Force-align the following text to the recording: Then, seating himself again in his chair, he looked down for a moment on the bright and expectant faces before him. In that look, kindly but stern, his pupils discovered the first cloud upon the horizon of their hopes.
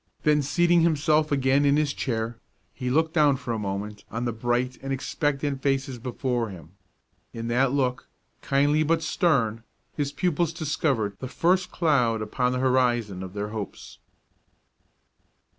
Then, 0.23 0.41
seating 0.41 0.81
himself 0.81 1.31
again 1.31 1.63
in 1.63 1.77
his 1.77 1.93
chair, 1.93 2.39
he 2.73 2.89
looked 2.89 3.13
down 3.13 3.35
for 3.35 3.53
a 3.53 3.59
moment 3.59 4.03
on 4.09 4.25
the 4.25 4.33
bright 4.33 4.79
and 4.81 4.91
expectant 4.91 5.61
faces 5.61 5.99
before 5.99 6.49
him. 6.49 6.71
In 7.33 7.49
that 7.49 7.71
look, 7.71 8.07
kindly 8.41 8.81
but 8.81 9.03
stern, 9.03 9.61
his 9.95 10.11
pupils 10.11 10.53
discovered 10.53 11.17
the 11.19 11.27
first 11.27 11.69
cloud 11.69 12.23
upon 12.23 12.51
the 12.51 12.57
horizon 12.57 13.21
of 13.21 13.33
their 13.33 13.49
hopes. 13.49 13.99